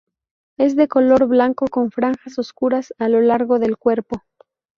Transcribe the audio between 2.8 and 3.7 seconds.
a lo largo